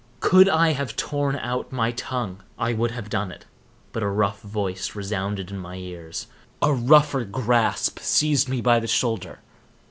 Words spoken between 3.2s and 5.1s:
it, but a rough voice